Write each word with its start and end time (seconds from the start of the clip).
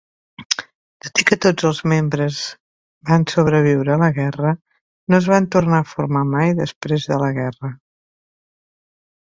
Tot 1.07 1.19
i 1.23 1.25
que 1.31 1.35
tots 1.45 1.65
els 1.69 1.81
membres 1.91 2.39
van 3.09 3.27
sobreviure 3.33 3.93
a 3.97 3.99
la 4.05 4.09
guerra, 4.17 4.55
no 5.13 5.19
es 5.21 5.31
van 5.35 5.49
tornar 5.57 5.83
a 5.85 5.89
formar 5.93 6.27
mai 6.33 6.59
després 6.65 7.07
de 7.13 7.21
la 7.27 7.33
guerra. 7.41 7.75